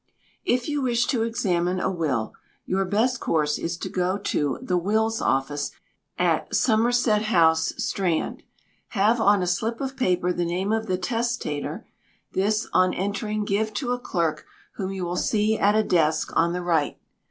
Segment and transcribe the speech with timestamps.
[0.45, 2.33] If you wish to examine a will,
[2.65, 5.69] your best course is to go to "The Wills Office,"
[6.17, 8.41] at Somerset House, Strand,
[8.97, 11.85] have on a slip of paper the name of the testator
[12.31, 16.53] this, on entering, give to a clerk whom you will see at a desk on
[16.53, 16.97] the right.